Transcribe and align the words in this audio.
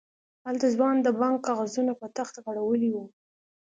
هلته 0.45 0.67
ځوان 0.75 0.95
د 1.01 1.07
بانک 1.19 1.37
کاغذونه 1.47 1.91
په 1.99 2.07
تخت 2.17 2.35
غړولي 2.45 2.89
وو. 2.91 3.05